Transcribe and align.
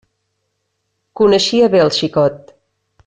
Coneixia 1.21 1.69
bé 1.75 1.83
el 1.85 1.93
xicot. 1.99 2.51